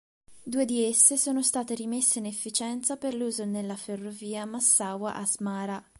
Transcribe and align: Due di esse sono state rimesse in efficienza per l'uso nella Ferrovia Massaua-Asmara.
Due 0.41 0.65
di 0.65 0.83
esse 0.85 1.15
sono 1.15 1.43
state 1.43 1.75
rimesse 1.75 2.17
in 2.17 2.25
efficienza 2.25 2.97
per 2.97 3.13
l'uso 3.13 3.45
nella 3.45 3.75
Ferrovia 3.75 4.45
Massaua-Asmara. 4.47 5.85